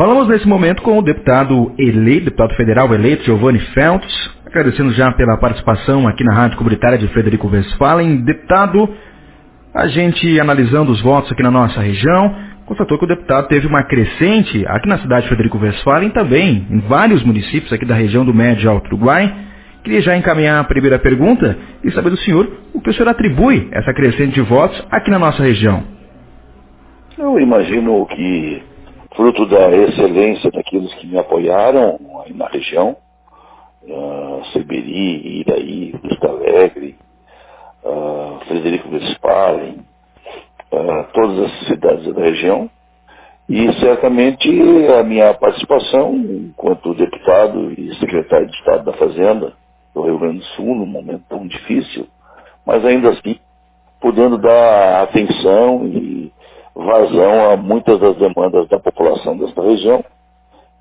Falamos 0.00 0.28
nesse 0.28 0.48
momento 0.48 0.80
com 0.80 0.96
o 0.96 1.02
deputado 1.02 1.74
eleito, 1.78 2.24
deputado 2.24 2.54
federal 2.54 2.90
eleito, 2.94 3.22
Giovanni 3.22 3.60
Feltz, 3.74 4.30
agradecendo 4.46 4.92
já 4.92 5.12
pela 5.12 5.36
participação 5.36 6.08
aqui 6.08 6.24
na 6.24 6.32
Rádio 6.32 6.56
Comunitária 6.56 6.96
de 6.96 7.06
Frederico 7.08 7.46
Westphalen. 7.46 8.24
Deputado, 8.24 8.88
a 9.74 9.86
gente 9.88 10.40
analisando 10.40 10.90
os 10.90 11.02
votos 11.02 11.30
aqui 11.30 11.42
na 11.42 11.50
nossa 11.50 11.82
região, 11.82 12.34
constatou 12.64 12.96
que 12.96 13.04
o 13.04 13.08
deputado 13.08 13.46
teve 13.48 13.66
uma 13.66 13.82
crescente 13.82 14.64
aqui 14.68 14.88
na 14.88 14.96
cidade 15.00 15.24
de 15.24 15.28
Frederico 15.28 15.58
Westphalen 15.58 16.08
também, 16.08 16.66
em 16.70 16.78
vários 16.78 17.22
municípios 17.22 17.70
aqui 17.70 17.84
da 17.84 17.94
região 17.94 18.24
do 18.24 18.32
Médio 18.32 18.64
e 18.64 18.68
Alto 18.68 18.86
Uruguai. 18.86 19.30
Queria 19.84 20.00
já 20.00 20.16
encaminhar 20.16 20.60
a 20.60 20.64
primeira 20.64 20.98
pergunta 20.98 21.58
e 21.84 21.90
saber 21.90 22.08
do 22.08 22.16
senhor 22.16 22.50
o 22.72 22.80
que 22.80 22.88
o 22.88 22.94
senhor 22.94 23.10
atribui 23.10 23.68
essa 23.70 23.92
crescente 23.92 24.32
de 24.32 24.40
votos 24.40 24.82
aqui 24.90 25.10
na 25.10 25.18
nossa 25.18 25.42
região. 25.42 25.84
Eu 27.18 27.38
imagino 27.38 28.06
que, 28.06 28.62
fruto 29.20 29.44
da 29.44 29.70
excelência 29.70 30.50
daqueles 30.50 30.94
que 30.94 31.06
me 31.06 31.18
apoiaram 31.18 31.98
aí 32.24 32.32
na 32.32 32.46
região, 32.46 32.96
uh, 33.82 34.42
Seberi, 34.50 35.40
Iraí, 35.40 35.94
Vista 36.02 36.26
Alegre, 36.26 36.96
uh, 37.84 38.40
Frederico 38.46 38.88
Westphalen, 38.88 39.84
uh, 40.72 41.04
todas 41.12 41.38
as 41.38 41.66
cidades 41.66 42.14
da 42.14 42.22
região, 42.22 42.70
e 43.46 43.70
certamente 43.74 44.48
a 44.98 45.02
minha 45.02 45.34
participação 45.34 46.14
enquanto 46.14 46.94
deputado 46.94 47.78
e 47.78 47.94
secretário 47.96 48.46
de 48.46 48.56
Estado 48.56 48.86
da 48.86 48.94
Fazenda 48.94 49.52
do 49.94 50.00
Rio 50.00 50.18
Grande 50.18 50.38
do 50.38 50.44
Sul, 50.56 50.74
num 50.76 50.86
momento 50.86 51.24
tão 51.28 51.46
difícil, 51.46 52.06
mas 52.64 52.82
ainda 52.86 53.10
assim 53.10 53.38
podendo 54.00 54.38
dar 54.38 55.02
atenção 55.02 55.84
e 55.84 56.32
vazão 56.74 57.50
a 57.50 57.56
muitas 57.56 57.98
das 57.98 58.16
demandas 58.16 58.68
da 58.68 58.78
população 58.78 59.36
desta 59.36 59.62
região 59.62 60.04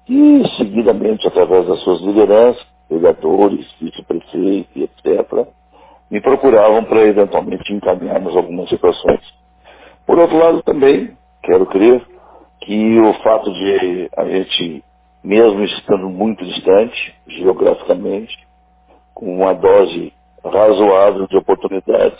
e, 0.08 0.44
seguidamente, 0.58 1.28
através 1.28 1.68
das 1.68 1.80
suas 1.82 2.02
lideranças, 2.02 2.66
vereadores, 2.90 3.66
vice-prefeitos, 3.80 4.76
etc., 4.76 5.48
me 6.10 6.20
procuravam 6.22 6.84
para 6.86 7.02
eventualmente 7.02 7.72
encaminharmos 7.72 8.36
algumas 8.36 8.68
situações. 8.70 9.22
Por 10.08 10.18
outro 10.18 10.38
lado, 10.38 10.64
também, 10.64 11.16
quero 11.44 11.68
crer 11.68 12.04
que 12.62 13.00
o 13.00 13.14
fato 13.22 13.52
de 13.54 14.10
a 14.18 14.26
gente, 14.26 14.84
mesmo 15.24 15.64
estando 15.64 16.10
muito 16.10 16.44
distante, 16.44 17.16
geograficamente, 17.28 18.36
com 19.14 19.38
uma 19.38 19.54
dose 19.54 20.12
razoável 20.44 21.28
de 21.28 21.38
oportunidades, 21.38 22.20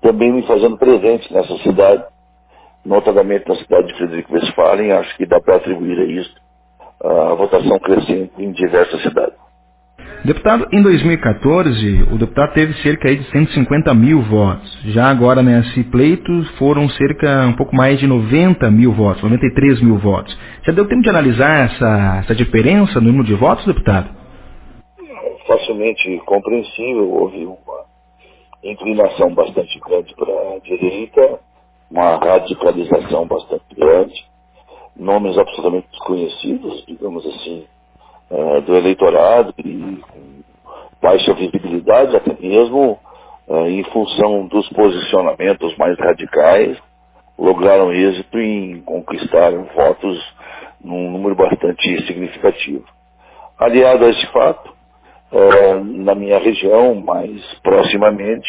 também 0.00 0.32
me 0.32 0.42
fazendo 0.42 0.76
presente 0.76 1.32
nessa 1.32 1.56
cidade, 1.58 2.04
notadamente 2.84 3.48
na 3.48 3.54
cidade 3.56 3.88
de 3.88 3.94
Frederico 3.94 4.34
Westphalen, 4.34 4.92
acho 4.92 5.16
que 5.16 5.26
dá 5.26 5.40
para 5.40 5.56
atribuir 5.56 5.98
a 5.98 6.04
isso 6.04 6.34
a 7.02 7.34
votação 7.34 7.78
crescente 7.78 8.32
em 8.38 8.52
diversas 8.52 9.02
cidades. 9.02 9.34
Deputado, 10.24 10.68
em 10.70 10.80
2014, 10.80 12.04
o 12.12 12.16
deputado 12.16 12.52
teve 12.52 12.74
cerca 12.74 13.14
de 13.14 13.24
150 13.30 13.92
mil 13.92 14.22
votos. 14.22 14.78
Já 14.84 15.06
agora, 15.10 15.42
nesse 15.42 15.82
pleito, 15.84 16.44
foram 16.58 16.88
cerca 16.90 17.46
um 17.48 17.54
pouco 17.54 17.74
mais 17.74 17.98
de 17.98 18.06
90 18.06 18.70
mil 18.70 18.92
votos, 18.92 19.20
93 19.22 19.82
mil 19.82 19.98
votos. 19.98 20.38
Já 20.64 20.72
deu 20.72 20.86
tempo 20.86 21.02
de 21.02 21.10
analisar 21.10 21.66
essa, 21.66 22.18
essa 22.20 22.34
diferença 22.36 23.00
no 23.00 23.08
número 23.08 23.24
de 23.24 23.34
votos, 23.34 23.66
deputado? 23.66 24.22
facilmente 25.46 26.18
compreensível, 26.24 27.10
houve 27.10 27.44
uma 27.44 27.84
inclinação 28.62 29.34
bastante 29.34 29.78
grande 29.80 30.14
para 30.14 30.32
a 30.32 30.58
direita, 30.60 31.40
uma 31.92 32.16
radicalização 32.16 33.26
bastante 33.26 33.74
grande, 33.76 34.24
nomes 34.96 35.36
absolutamente 35.36 35.88
desconhecidos, 35.90 36.84
digamos 36.86 37.26
assim, 37.26 37.66
uh, 38.30 38.62
do 38.62 38.74
eleitorado 38.74 39.52
e 39.58 40.00
com 40.10 40.42
baixa 41.02 41.34
visibilidade 41.34 42.16
até 42.16 42.34
mesmo 42.40 42.98
uh, 43.46 43.66
em 43.66 43.84
função 43.84 44.46
dos 44.46 44.66
posicionamentos 44.70 45.76
mais 45.76 45.98
radicais, 45.98 46.78
lograram 47.38 47.92
êxito 47.92 48.38
em 48.38 48.80
conquistar 48.80 49.50
votos 49.74 50.18
num 50.82 51.10
número 51.10 51.34
bastante 51.34 52.06
significativo. 52.06 52.84
Aliado 53.58 54.06
a 54.06 54.08
esse 54.08 54.26
fato, 54.28 54.72
é, 55.30 55.74
na 55.74 56.14
minha 56.14 56.38
região, 56.38 56.94
mais 56.94 57.42
proximamente. 57.62 58.48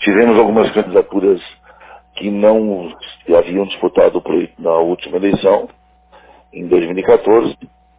Tivemos 0.00 0.38
algumas 0.38 0.70
candidaturas 0.72 1.40
que 2.14 2.30
não 2.30 2.92
haviam 3.36 3.66
disputado 3.66 4.18
o 4.18 4.22
pleito 4.22 4.60
na 4.60 4.76
última 4.78 5.16
eleição, 5.16 5.68
em 6.52 6.66
2014, 6.66 7.56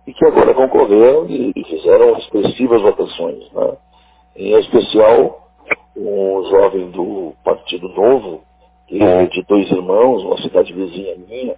e 0.08 0.14
que 0.14 0.26
agora 0.26 0.54
concorreram 0.54 1.26
e, 1.28 1.52
fizeram 1.66 2.18
expressivas 2.18 2.82
votações. 2.82 3.52
Né? 3.52 3.78
Em 4.38 4.60
especial, 4.60 5.50
um 5.96 6.44
jovem 6.50 6.92
do 6.92 7.34
Partido 7.44 7.90
Novo, 7.90 8.42
que 8.88 9.02
é 9.02 9.26
de 9.26 9.44
dois 9.44 9.70
irmãos, 9.72 10.24
uma 10.24 10.38
cidade 10.38 10.72
vizinha 10.74 11.16
minha, 11.28 11.56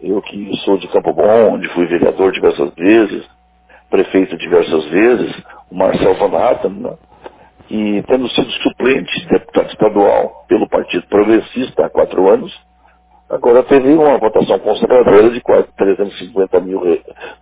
eu 0.00 0.22
que 0.22 0.56
sou 0.64 0.78
de 0.78 0.88
Campo 0.88 1.12
Bom, 1.12 1.54
onde 1.54 1.68
fui 1.70 1.86
vereador 1.86 2.32
diversas 2.32 2.72
vezes, 2.74 3.24
prefeito 3.90 4.38
diversas 4.38 4.84
vezes, 4.86 5.36
o 5.70 5.74
Marcel 5.74 6.14
Van 6.14 6.28
né? 6.28 6.96
E 7.70 8.02
tendo 8.02 8.28
sido 8.30 8.50
suplente 8.50 9.20
de 9.20 9.28
deputado 9.28 9.70
estadual 9.70 10.44
pelo 10.48 10.68
Partido 10.68 11.06
Progressista 11.08 11.86
há 11.86 11.90
quatro 11.90 12.28
anos, 12.28 12.52
agora 13.30 13.62
teve 13.62 13.94
uma 13.94 14.18
votação 14.18 14.58
conservadora 14.58 15.30
de 15.30 15.40
quase 15.40 15.68
350 15.76 16.60
mil 16.60 16.80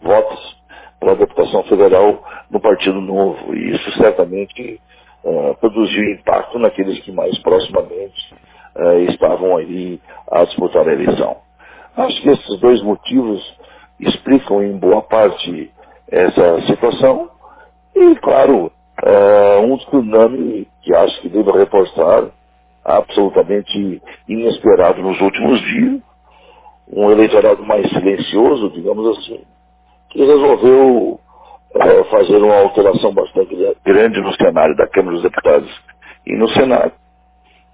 votos 0.03 0.59
para 1.01 1.13
a 1.13 1.17
deputação 1.17 1.63
federal 1.65 2.23
no 2.51 2.61
Partido 2.61 3.01
Novo. 3.01 3.55
E 3.55 3.75
isso 3.75 3.91
certamente 3.93 4.81
uh, 5.25 5.57
produziu 5.61 6.05
impacto 6.13 6.59
naqueles 6.59 7.01
que 7.01 7.13
mais 7.13 7.39
proximamente 7.39 8.35
uh, 8.77 8.99
estavam 9.11 9.57
ali 9.57 10.01
a 10.31 10.45
disputar 10.45 10.87
a 10.87 10.93
eleição. 10.93 11.39
Acho 11.97 12.23
que 12.23 12.29
esses 12.29 12.61
dois 12.61 12.83
motivos 12.83 13.43
explicam 13.99 14.63
em 14.63 14.77
boa 14.79 15.03
parte 15.03 15.73
essa 16.11 16.61
situação 16.67 17.31
e, 17.97 18.15
claro, 18.17 18.71
é 19.03 19.59
um 19.59 19.77
tsunami 19.79 20.67
que 20.83 20.95
acho 20.95 21.21
que 21.21 21.29
devo 21.29 21.53
reforçar, 21.53 22.31
absolutamente 22.85 24.03
inesperado 24.29 25.03
nos 25.03 25.21
últimos 25.21 25.61
dias, 25.61 26.01
um 26.91 27.11
eleitorado 27.11 27.63
mais 27.65 27.89
silencioso, 27.91 28.71
digamos 28.71 29.19
assim, 29.19 29.41
que 30.11 30.25
resolveu 30.25 31.21
é, 31.75 32.05
fazer 32.05 32.37
uma 32.39 32.57
alteração 32.61 33.13
bastante 33.13 33.55
grande 33.85 34.21
no 34.21 34.33
cenário 34.35 34.75
da 34.75 34.87
Câmara 34.87 35.17
dos 35.17 35.23
Deputados 35.23 35.71
e 36.27 36.35
no 36.35 36.49
Senado. 36.49 36.93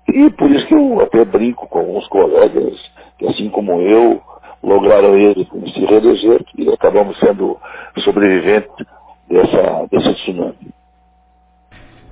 E 0.09 0.31
por 0.31 0.51
isso 0.51 0.67
que 0.67 0.75
eu 0.75 1.01
até 1.01 1.25
brinco 1.25 1.67
com 1.69 1.79
alguns 1.79 2.07
colegas 2.09 2.75
que, 3.19 3.27
assim 3.27 3.49
como 3.49 3.81
eu, 3.81 4.21
lograram 4.63 5.17
em 5.17 5.35
se 5.73 5.85
reeleger 5.85 6.45
e 6.59 6.69
acabamos 6.71 7.19
sendo 7.19 7.59
sobreviventes 7.99 8.87
dessa, 9.29 9.87
desse 9.91 10.15
tsunami. 10.15 10.75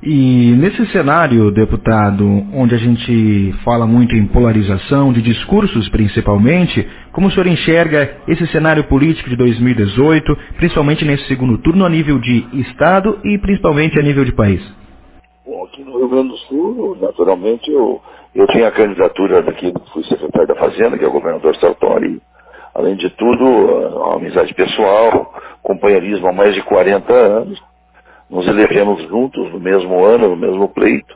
E 0.04 0.56
nesse 0.56 0.84
cenário, 0.90 1.52
deputado, 1.52 2.24
onde 2.52 2.74
a 2.74 2.78
gente 2.78 3.52
fala 3.64 3.86
muito 3.86 4.16
em 4.16 4.26
polarização, 4.26 5.12
de 5.12 5.22
discursos 5.22 5.88
principalmente, 5.90 6.84
como 7.12 7.28
o 7.28 7.30
senhor 7.30 7.46
enxerga 7.46 8.16
esse 8.26 8.44
cenário 8.48 8.82
político 8.88 9.30
de 9.30 9.36
2018, 9.36 10.36
principalmente 10.56 11.04
nesse 11.04 11.28
segundo 11.28 11.56
turno, 11.58 11.84
a 11.84 11.88
nível 11.88 12.18
de 12.18 12.44
Estado 12.52 13.16
e 13.22 13.38
principalmente 13.38 13.96
a 13.96 14.02
nível 14.02 14.24
de 14.24 14.32
país? 14.32 14.60
Bom, 15.46 15.62
aqui 15.66 15.84
no 15.84 15.96
Rio 15.96 16.08
Grande 16.08 16.30
do 16.30 16.36
Sul, 16.38 16.98
naturalmente, 17.00 17.70
eu, 17.70 18.00
eu 18.34 18.46
tinha 18.48 18.66
a 18.66 18.72
candidatura 18.72 19.40
daqui, 19.40 19.72
fui 19.92 20.02
secretário 20.02 20.48
da 20.48 20.56
Fazenda, 20.56 20.98
que 20.98 21.04
é 21.04 21.08
o 21.08 21.12
governador 21.12 21.54
Sartori, 21.58 22.20
além 22.74 22.96
de 22.96 23.08
tudo, 23.10 23.44
uma 23.44 24.16
amizade 24.16 24.52
pessoal, 24.52 25.32
companheirismo 25.62 26.26
há 26.26 26.32
mais 26.32 26.56
de 26.56 26.62
40 26.62 27.12
anos. 27.12 27.71
Nos 28.32 28.48
elegemos 28.48 29.02
juntos 29.08 29.52
no 29.52 29.60
mesmo 29.60 30.02
ano, 30.06 30.30
no 30.30 30.36
mesmo 30.36 30.66
pleito. 30.66 31.14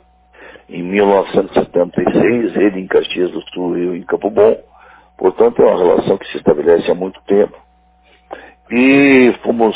Em 0.69 0.83
1976, 0.83 2.55
ele 2.55 2.81
em 2.81 2.87
Caxias 2.87 3.31
do 3.31 3.41
Sul 3.55 3.79
e 3.79 3.87
eu 3.87 3.97
em 3.97 4.03
Campo 4.03 4.29
Bom. 4.29 4.55
Portanto, 5.17 5.63
é 5.63 5.65
uma 5.65 5.79
relação 5.79 6.19
que 6.19 6.27
se 6.27 6.37
estabelece 6.37 6.91
há 6.91 6.95
muito 6.95 7.19
tempo. 7.23 7.57
E 8.71 9.35
fomos 9.43 9.75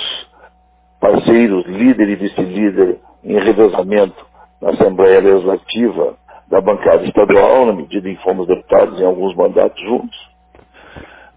parceiros, 1.00 1.64
líder 1.64 2.10
e 2.10 2.16
vice-líder 2.16 2.98
em 3.24 3.38
revezamento 3.38 4.22
na 4.60 4.72
Assembleia 4.72 5.20
Legislativa 5.20 6.18
da 6.46 6.60
bancada 6.60 7.06
estadual, 7.06 7.64
na 7.64 7.72
medida 7.72 8.06
em 8.10 8.16
que 8.16 8.22
fomos 8.22 8.46
deputados 8.46 9.00
em 9.00 9.04
alguns 9.06 9.34
mandatos 9.34 9.80
juntos. 9.80 10.30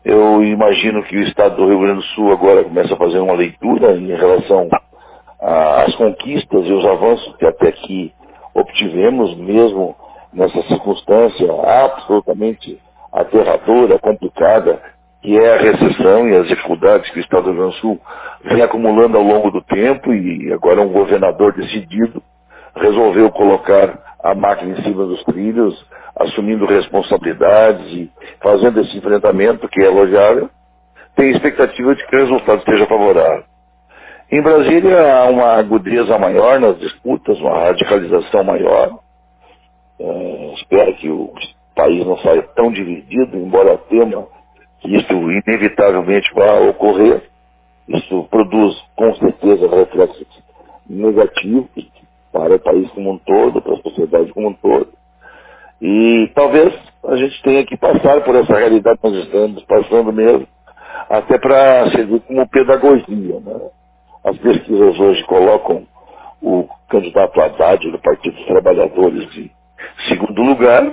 Eu 0.03 0.43
imagino 0.43 1.01
que 1.03 1.15
o 1.15 1.23
Estado 1.23 1.55
do 1.55 1.65
Rio 1.65 1.79
Grande 1.79 1.99
do 1.99 2.07
Sul 2.07 2.33
agora 2.33 2.65
começa 2.65 2.93
a 2.93 2.97
fazer 2.97 3.19
uma 3.19 3.35
leitura 3.35 3.95
em 3.95 4.07
relação 4.07 4.67
às 5.43 5.93
conquistas 5.95 6.65
e 6.65 6.71
os 6.71 6.85
avanços 6.85 7.35
que 7.37 7.45
até 7.45 7.69
aqui 7.69 8.13
obtivemos, 8.53 9.35
mesmo 9.35 9.95
nessa 10.33 10.61
circunstância 10.63 11.47
absolutamente 11.61 12.79
aterradora, 13.11 13.99
complicada, 13.99 14.81
que 15.21 15.37
é 15.37 15.53
a 15.53 15.61
recessão 15.61 16.27
e 16.27 16.35
as 16.37 16.47
dificuldades 16.47 17.09
que 17.11 17.19
o 17.19 17.21
Estado 17.21 17.43
do 17.43 17.51
Rio 17.51 17.59
Grande 17.59 17.75
do 17.75 17.81
Sul 17.81 17.99
vem 18.43 18.61
acumulando 18.61 19.17
ao 19.17 19.23
longo 19.23 19.51
do 19.51 19.61
tempo 19.61 20.13
e 20.13 20.51
agora 20.51 20.81
um 20.81 20.91
governador 20.91 21.53
decidido 21.53 22.21
resolveu 22.75 23.31
colocar 23.31 23.99
a 24.23 24.33
máquina 24.33 24.77
em 24.77 24.83
cima 24.83 25.05
dos 25.05 25.23
trilhos, 25.25 25.85
assumindo 26.15 26.65
responsabilidades 26.65 27.85
e 27.91 28.11
fazendo 28.41 28.81
esse 28.81 28.97
enfrentamento 28.97 29.67
que 29.67 29.81
é 29.81 29.85
elogiável, 29.85 30.49
tem 31.15 31.31
expectativa 31.31 31.95
de 31.95 32.05
que 32.07 32.15
o 32.15 32.19
resultado 32.19 32.63
seja 32.63 32.85
favorável. 32.87 33.43
Em 34.31 34.41
Brasília 34.41 35.15
há 35.15 35.29
uma 35.29 35.53
agudeza 35.57 36.17
maior 36.17 36.59
nas 36.59 36.79
disputas, 36.79 37.39
uma 37.39 37.59
radicalização 37.65 38.43
maior. 38.43 38.99
É, 39.99 40.53
espero 40.55 40.95
que 40.95 41.09
o 41.09 41.33
país 41.75 42.05
não 42.05 42.17
saia 42.17 42.41
tão 42.55 42.71
dividido, 42.71 43.37
embora 43.37 43.77
tema 43.89 44.27
que 44.79 44.95
isso 44.95 45.13
inevitavelmente 45.13 46.33
vá 46.33 46.59
ocorrer. 46.69 47.23
Isso 47.87 48.27
produz, 48.29 48.75
com 48.95 49.13
certeza, 49.15 49.67
reflexos 49.67 50.27
negativos 50.89 51.67
para 52.31 52.55
o 52.55 52.59
país 52.59 52.89
como 52.91 53.11
um 53.11 53.17
todo, 53.19 53.61
para 53.61 53.73
a 53.73 53.81
sociedade 53.81 54.33
como 54.33 54.49
um 54.49 54.53
todo. 54.53 54.87
E 55.81 56.31
talvez 56.33 56.73
a 57.05 57.15
gente 57.17 57.41
tenha 57.43 57.65
que 57.65 57.77
passar 57.77 58.23
por 58.23 58.35
essa 58.35 58.55
realidade 58.55 58.97
que 58.99 59.09
nós 59.09 59.25
estamos 59.25 59.63
passando 59.65 60.11
mesmo, 60.11 60.47
até 61.09 61.37
para 61.37 61.91
servir 61.91 62.21
como 62.21 62.47
pedagogia. 62.47 63.39
Né? 63.39 63.69
As 64.23 64.37
pesquisas 64.37 64.99
hoje 64.99 65.23
colocam 65.25 65.85
o 66.41 66.67
candidato 66.89 67.41
Haddad 67.41 67.91
do 67.91 67.99
Partido 67.99 68.35
dos 68.35 68.45
Trabalhadores 68.45 69.37
em 69.37 69.51
segundo 70.07 70.41
lugar 70.41 70.83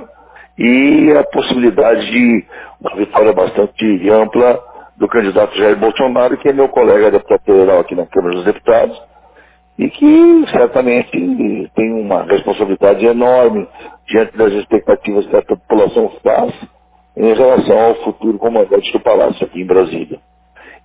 e 0.59 1.12
a 1.17 1.25
possibilidade 1.25 2.11
de 2.11 2.44
uma 2.81 2.97
vitória 2.97 3.32
bastante 3.32 4.11
ampla 4.11 4.61
do 4.97 5.09
candidato 5.09 5.56
Jair 5.56 5.77
Bolsonaro, 5.79 6.37
que 6.38 6.49
é 6.49 6.53
meu 6.53 6.69
colega 6.69 7.11
deputado 7.11 7.43
federal 7.44 7.81
aqui 7.81 7.94
na 7.94 8.06
Câmara 8.06 8.35
dos 8.35 8.44
Deputados, 8.44 9.00
e 9.79 9.88
que 9.88 10.44
certamente 10.50 11.11
tem 11.75 11.93
uma 11.93 12.25
responsabilidade 12.25 13.06
enorme 13.06 13.67
diante 14.06 14.37
das 14.37 14.53
expectativas 14.53 15.26
que 15.26 15.37
a 15.37 15.43
população 15.43 16.11
faz 16.23 16.53
em 17.17 17.33
relação 17.33 17.79
ao 17.79 17.94
futuro 18.05 18.38
comandante 18.38 18.93
do 18.93 19.00
Palácio 19.00 19.47
aqui 19.47 19.62
em 19.62 19.67
Brasília. 19.67 20.19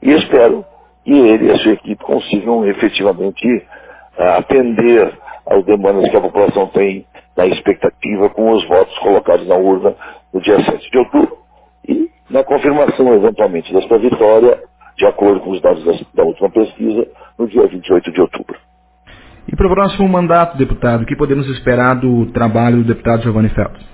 E 0.01 0.11
espero 0.11 0.63
que 1.05 1.13
ele 1.13 1.45
e 1.45 1.51
a 1.51 1.57
sua 1.59 1.73
equipe 1.73 2.03
consigam 2.03 2.67
efetivamente 2.67 3.47
uh, 4.17 4.23
atender 4.39 5.13
às 5.45 5.63
demandas 5.63 6.09
que 6.09 6.17
a 6.17 6.21
população 6.21 6.67
tem 6.67 7.05
na 7.37 7.45
expectativa 7.45 8.29
com 8.29 8.51
os 8.51 8.67
votos 8.67 8.97
colocados 8.99 9.47
na 9.47 9.55
urna 9.55 9.95
no 10.33 10.41
dia 10.41 10.59
7 10.63 10.91
de 10.91 10.97
outubro 10.97 11.37
e 11.87 12.09
na 12.29 12.43
confirmação, 12.43 13.13
eventualmente, 13.13 13.71
desta 13.71 13.97
vitória, 13.99 14.59
de 14.97 15.05
acordo 15.05 15.41
com 15.41 15.51
os 15.51 15.61
dados 15.61 15.83
da, 16.13 16.23
última 16.23 16.49
pesquisa, 16.49 17.07
no 17.37 17.47
dia 17.47 17.67
28 17.67 18.11
de 18.11 18.21
outubro. 18.21 18.57
E 19.47 19.55
para 19.55 19.67
o 19.67 19.69
próximo 19.69 20.09
mandato, 20.09 20.57
deputado, 20.57 21.03
o 21.03 21.05
que 21.05 21.15
podemos 21.15 21.47
esperar 21.49 21.95
do 21.95 22.25
trabalho 22.31 22.77
do 22.77 22.83
deputado 22.85 23.21
Giovanni 23.21 23.49
Felps? 23.49 23.85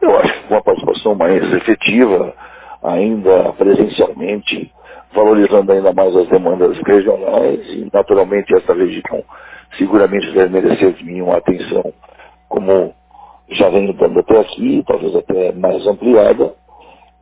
Eu 0.00 0.16
acho 0.18 0.32
que 0.32 0.48
com 0.48 0.54
uma 0.54 0.62
participação 0.62 1.14
mais 1.14 1.52
efetiva, 1.52 2.32
ainda 2.82 3.52
presencialmente, 3.52 4.72
valorizando 5.14 5.72
ainda 5.72 5.92
mais 5.92 6.14
as 6.16 6.28
demandas 6.28 6.76
regionais 6.78 7.60
e, 7.68 7.88
naturalmente, 7.92 8.54
essa 8.54 8.74
região 8.74 9.22
seguramente 9.76 10.30
deve 10.32 10.48
merecer 10.52 10.92
de 10.92 11.04
mim 11.04 11.20
uma 11.20 11.36
atenção 11.36 11.92
como 12.48 12.92
já 13.50 13.68
venho 13.68 13.92
dando 13.94 14.20
até 14.20 14.40
aqui, 14.40 14.82
talvez 14.86 15.14
até 15.16 15.52
mais 15.52 15.86
ampliada, 15.86 16.52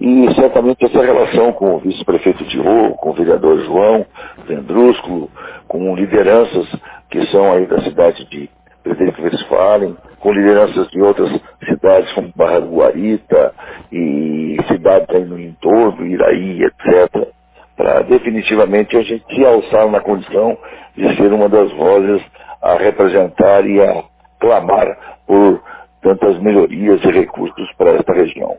e 0.00 0.35
certamente 0.35 0.85
essa 0.85 1.03
relação 1.03 1.53
com 1.53 1.77
o 1.77 1.79
vice-prefeito 1.79 2.44
Rô, 2.61 2.94
com 2.94 3.11
o 3.11 3.15
vereador 3.15 3.59
João 3.65 4.05
Vendrúsculo, 4.47 5.31
com 5.69 5.94
lideranças 5.94 6.67
que 7.11 7.25
são 7.27 7.53
aí 7.53 7.67
da 7.67 7.81
cidade 7.81 8.25
de 8.29 8.50
Frederico 8.82 9.23
Westphalen, 9.23 9.97
com 10.21 10.32
lideranças 10.32 10.89
de 10.91 11.00
outras 11.00 11.31
cidades 11.67 12.12
como 12.12 12.32
Barra 12.37 12.61
do 12.61 12.75
Guarita 12.75 13.55
e 13.91 14.56
cidades 14.69 15.09
aí 15.15 15.25
no 15.25 15.41
entorno, 15.41 16.06
Iraí, 16.06 16.62
etc., 16.62 17.36
para 17.76 18.02
definitivamente 18.02 18.96
a 18.96 19.02
gente 19.02 19.25
se 19.34 19.44
alçar 19.44 19.88
na 19.90 20.00
condição 20.00 20.56
de 20.96 21.17
ser 21.17 21.32
uma 21.32 21.49
das 21.49 21.70
vozes 21.73 22.23
a 22.62 22.75
representar 22.75 23.67
e 23.67 23.81
a 23.81 24.05
clamar 24.40 24.87
por 25.26 25.62
tantas 26.02 26.38
melhorias 26.40 27.02
e 27.05 27.11
recursos 27.11 27.73
para 27.76 27.93
esta 27.93 28.12
região. 28.12 28.56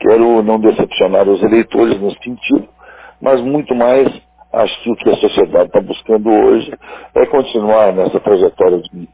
Quero 0.00 0.42
não 0.42 0.58
decepcionar 0.60 1.28
os 1.28 1.42
eleitores 1.42 2.00
nesse 2.00 2.18
sentido, 2.22 2.68
mas 3.20 3.40
muito 3.40 3.74
mais 3.74 4.08
acho 4.52 4.82
que 4.82 4.90
o 4.90 4.96
que 4.96 5.10
a 5.10 5.16
sociedade 5.16 5.66
está 5.66 5.80
buscando 5.80 6.30
hoje 6.30 6.72
é 7.14 7.26
continuar 7.26 7.92
nessa 7.92 8.20
trajetória 8.20 8.78
de, 8.80 9.08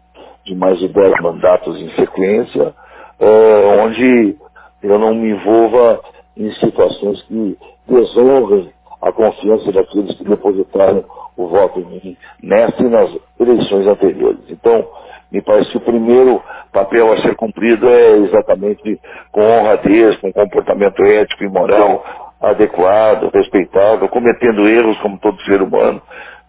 de 0.44 0.55
mais 0.55 0.79
de 0.79 0.88
10 0.88 1.14
mandatos 1.23 1.81
em 1.81 1.88
sequência, 1.91 2.75
é, 3.19 3.82
onde 3.85 4.37
eu 4.82 4.99
não 4.99 5.14
me 5.14 5.31
envolva 5.31 6.00
em 6.37 6.50
situações 6.53 7.23
que 7.25 7.56
desonrem 7.88 8.70
a 9.11 9.12
confiança 9.12 9.73
daqueles 9.73 10.17
que 10.17 10.25
depositaram 10.25 11.05
o 11.37 11.47
voto 11.49 11.81
em 11.81 11.85
mim 11.85 12.17
nesta 12.43 12.83
e 12.83 12.89
nas 12.89 13.11
eleições 13.39 13.87
anteriores. 13.87 14.41
Então, 14.49 14.87
me 15.31 15.41
parece 15.43 15.71
que 15.71 15.77
o 15.77 15.81
primeiro 15.81 16.43
papel 16.73 17.12
a 17.12 17.19
ser 17.19 17.37
cumprido 17.37 17.89
é 17.89 18.17
exatamente 18.19 19.01
com 19.31 19.41
honradez, 19.43 20.17
com 20.17 20.33
comportamento 20.33 21.03
ético 21.05 21.45
e 21.45 21.49
moral 21.49 22.05
adequado, 22.41 23.31
respeitável, 23.33 24.09
cometendo 24.09 24.67
erros 24.67 24.99
como 25.01 25.19
todo 25.19 25.41
ser 25.43 25.61
humano, 25.61 26.01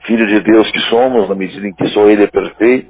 filho 0.06 0.26
de 0.26 0.40
Deus 0.40 0.72
que 0.72 0.80
somos, 0.82 1.28
na 1.28 1.36
medida 1.36 1.68
em 1.68 1.74
que 1.74 1.88
só 1.90 2.08
Ele 2.08 2.24
é 2.24 2.28
perfeito, 2.28 2.90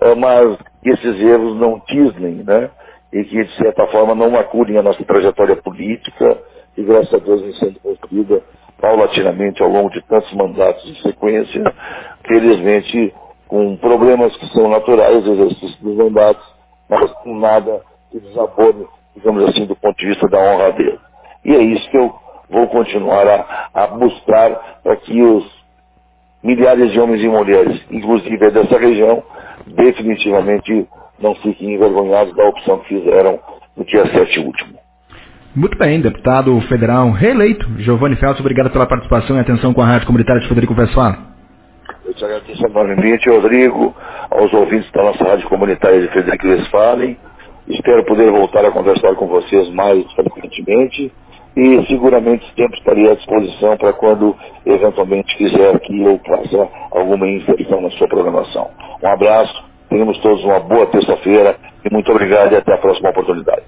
eh, 0.00 0.14
mas 0.14 0.58
esses 0.84 1.20
erros 1.20 1.56
não 1.58 1.80
tisnem, 1.80 2.44
né? 2.44 2.70
E 3.12 3.24
que, 3.24 3.44
de 3.44 3.56
certa 3.56 3.86
forma, 3.88 4.14
não 4.14 4.30
maculem 4.30 4.78
a 4.78 4.82
nossa 4.82 5.02
trajetória 5.04 5.56
política, 5.56 6.38
e 6.76 6.82
graças 6.82 7.12
a 7.12 7.18
Deus 7.18 7.42
vem 7.42 7.52
sendo 7.54 7.80
construída 7.80 8.42
paulatinamente 8.80 9.62
ao 9.62 9.68
longo 9.68 9.90
de 9.90 10.02
tantos 10.02 10.32
mandatos 10.34 10.84
de 10.84 11.02
sequência, 11.02 11.62
felizmente 12.26 13.14
com 13.46 13.76
problemas 13.76 14.34
que 14.36 14.46
são 14.48 14.68
naturais 14.68 15.22
do 15.24 15.32
exercício 15.34 15.82
dos 15.82 15.96
mandatos, 15.96 16.44
mas 16.88 17.10
com 17.22 17.38
nada 17.38 17.82
que 18.10 18.18
desabone, 18.18 18.86
digamos 19.14 19.44
assim, 19.44 19.66
do 19.66 19.76
ponto 19.76 19.96
de 19.98 20.06
vista 20.06 20.28
da 20.28 20.38
honra 20.38 20.72
dele. 20.72 20.98
E 21.44 21.54
é 21.54 21.62
isso 21.62 21.90
que 21.90 21.98
eu 21.98 22.14
vou 22.48 22.66
continuar 22.68 23.26
a, 23.26 23.68
a 23.74 23.86
buscar 23.88 24.80
para 24.82 24.96
que 24.96 25.22
os 25.22 25.44
milhares 26.42 26.92
de 26.92 27.00
homens 27.00 27.22
e 27.22 27.28
mulheres, 27.28 27.80
inclusive 27.90 28.50
dessa 28.50 28.78
região, 28.78 29.22
definitivamente 29.66 30.88
não 31.18 31.34
fiquem 31.36 31.74
envergonhados 31.74 32.34
da 32.34 32.48
opção 32.48 32.78
que 32.80 32.88
fizeram 32.88 33.38
no 33.76 33.84
dia 33.84 34.06
7 34.06 34.40
último. 34.40 34.81
Muito 35.54 35.76
bem, 35.76 36.00
deputado 36.00 36.58
federal 36.62 37.10
reeleito, 37.10 37.66
Giovanni 37.76 38.16
Feltz, 38.16 38.40
obrigado 38.40 38.70
pela 38.70 38.86
participação 38.86 39.36
e 39.36 39.40
atenção 39.40 39.74
com 39.74 39.82
a 39.82 39.84
Rádio 39.84 40.06
Comunitária 40.06 40.40
de 40.40 40.46
Frederico 40.46 40.72
Westphalen. 40.72 41.18
Eu 42.06 42.14
te 42.14 42.24
agradeço 42.24 42.66
enormemente, 42.66 43.28
Rodrigo, 43.28 43.94
aos 44.30 44.50
ouvintes 44.54 44.90
da 44.92 45.02
nossa 45.02 45.22
Rádio 45.22 45.46
Comunitária 45.50 46.00
de 46.00 46.08
Frederico 46.08 46.48
Westphalen. 46.48 47.18
Espero 47.68 48.02
poder 48.06 48.30
voltar 48.30 48.64
a 48.64 48.70
conversar 48.70 49.14
com 49.14 49.26
vocês 49.26 49.68
mais 49.74 50.10
frequentemente 50.14 51.12
e 51.54 51.86
seguramente 51.86 52.46
sempre 52.56 52.78
estarei 52.78 53.10
à 53.10 53.14
disposição 53.14 53.76
para 53.76 53.92
quando 53.92 54.34
eventualmente 54.64 55.36
quiser 55.36 55.78
que 55.80 56.02
eu 56.02 56.18
faça 56.26 56.66
alguma 56.92 57.28
inserção 57.28 57.82
na 57.82 57.90
sua 57.90 58.08
programação. 58.08 58.70
Um 59.02 59.08
abraço, 59.08 59.62
tenhamos 59.90 60.16
todos 60.20 60.42
uma 60.44 60.60
boa 60.60 60.86
terça-feira 60.86 61.56
e 61.84 61.92
muito 61.92 62.10
obrigado 62.10 62.54
e 62.54 62.56
até 62.56 62.72
a 62.72 62.78
próxima 62.78 63.10
oportunidade. 63.10 63.60